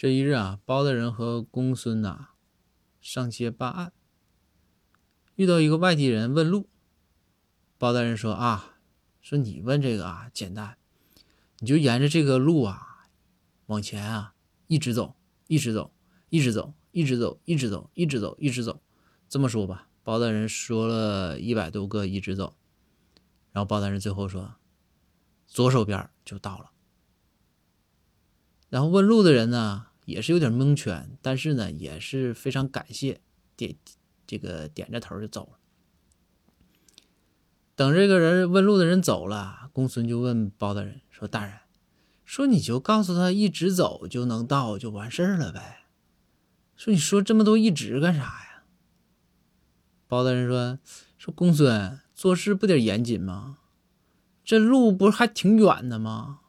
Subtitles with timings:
[0.00, 2.28] 这一日啊，包大人和公孙呐
[3.02, 3.92] 上街办案，
[5.34, 6.70] 遇到一个外地人问路。
[7.76, 8.78] 包大人说啊，
[9.20, 10.78] 说你问这个啊简单，
[11.58, 13.08] 你就沿着这个路啊
[13.66, 14.34] 往前啊
[14.68, 15.16] 一直走，
[15.48, 15.92] 一直走，
[16.30, 18.80] 一直走，一直走，一直走，一直走，一直走。
[19.28, 22.56] 这么说吧，包大人说了一百多个一直走，
[23.52, 24.54] 然后包大人最后说，
[25.46, 26.70] 左手边就到了。
[28.70, 29.88] 然后问路的人呢？
[30.10, 33.20] 也是有点蒙圈，但是呢，也是非常感谢，
[33.56, 33.76] 点
[34.26, 35.58] 这个点着头就走了。
[37.76, 41.54] 等这个人问路的人走了，公孙就问包大人说：“大人，
[42.24, 45.86] 说你就告诉他一直走就能到，就完事儿了呗。
[46.76, 48.64] 说你说这么多一直干啥呀？”
[50.06, 50.78] 包大人说
[51.16, 53.58] ：“说公孙做事不得严谨吗？
[54.44, 56.40] 这路不是还挺远的吗？